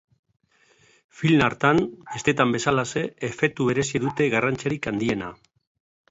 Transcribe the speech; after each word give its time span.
Film 1.17 1.41
hartan, 1.47 1.81
besteetan 2.13 2.55
bezalaxe, 2.55 3.03
efektu 3.27 3.67
bereziek 3.67 4.05
dute 4.05 4.27
garrantzirik 4.37 4.89
handiena. 4.93 5.29